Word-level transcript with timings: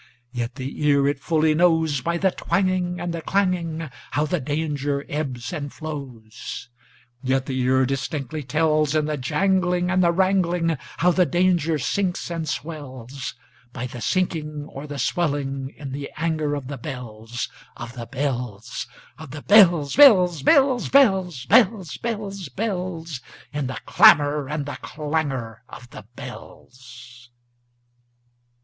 Yet 0.31 0.55
the 0.55 0.83
ear 0.83 1.07
it 1.07 1.19
fully 1.19 1.53
knows, 1.53 2.01
By 2.01 2.17
the 2.17 2.31
twangingAnd 2.31 3.11
the 3.11 3.21
clanging, 3.21 3.87
How 4.09 4.25
the 4.25 4.39
danger 4.39 5.05
ebbs 5.07 5.53
and 5.53 5.71
flows; 5.71 6.69
Yet 7.21 7.45
the 7.45 7.59
ear 7.59 7.85
distinctly 7.85 8.41
tells, 8.41 8.95
In 8.95 9.05
the 9.05 9.15
janglingAnd 9.15 10.01
the 10.01 10.11
wrangling, 10.11 10.75
How 10.97 11.11
the 11.11 11.27
danger 11.27 11.77
sinks 11.77 12.31
and 12.31 12.49
swells,—By 12.49 13.85
the 13.85 14.01
sinking 14.01 14.65
or 14.71 14.87
the 14.87 14.97
swelling 14.97 15.71
in 15.77 15.91
the 15.91 16.09
anger 16.17 16.55
of 16.55 16.65
the 16.67 16.79
bells, 16.79 17.47
Of 17.77 17.93
the 17.93 18.07
bells, 18.07 18.87
Of 19.19 19.29
the 19.29 19.43
bells, 19.43 19.97
bells, 19.97 20.41
bells, 20.41 20.89
bells, 20.89 21.45
Bells, 21.45 21.97
bells, 21.97 22.49
bells—In 22.49 23.67
the 23.67 23.77
clamor 23.85 24.49
and 24.49 24.65
the 24.65 24.79
clangor 24.81 25.61
of 25.69 25.91
the 25.91 26.07
bells! 26.15 27.29